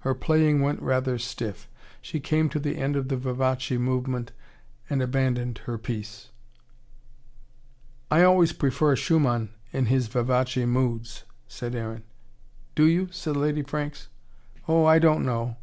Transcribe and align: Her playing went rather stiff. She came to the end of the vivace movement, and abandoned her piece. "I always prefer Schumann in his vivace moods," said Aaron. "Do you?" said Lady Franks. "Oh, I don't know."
Her 0.00 0.14
playing 0.14 0.62
went 0.62 0.80
rather 0.80 1.18
stiff. 1.18 1.68
She 2.00 2.18
came 2.18 2.48
to 2.48 2.58
the 2.58 2.78
end 2.78 2.96
of 2.96 3.08
the 3.08 3.18
vivace 3.18 3.72
movement, 3.78 4.32
and 4.88 5.02
abandoned 5.02 5.58
her 5.66 5.76
piece. 5.76 6.30
"I 8.10 8.22
always 8.22 8.54
prefer 8.54 8.96
Schumann 8.96 9.50
in 9.74 9.84
his 9.84 10.08
vivace 10.08 10.56
moods," 10.66 11.24
said 11.46 11.74
Aaron. 11.74 12.04
"Do 12.74 12.86
you?" 12.86 13.08
said 13.10 13.36
Lady 13.36 13.60
Franks. 13.62 14.08
"Oh, 14.66 14.86
I 14.86 14.98
don't 14.98 15.22
know." 15.22 15.58